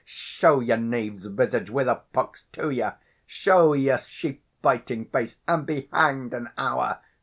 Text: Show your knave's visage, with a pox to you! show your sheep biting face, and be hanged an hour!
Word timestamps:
Show 0.03 0.61
your 0.61 0.77
knave's 0.77 1.25
visage, 1.27 1.69
with 1.69 1.87
a 1.87 2.01
pox 2.11 2.45
to 2.53 2.71
you! 2.71 2.93
show 3.27 3.73
your 3.73 3.99
sheep 3.99 4.43
biting 4.63 5.05
face, 5.05 5.37
and 5.47 5.63
be 5.63 5.89
hanged 5.93 6.33
an 6.33 6.49
hour! 6.57 7.01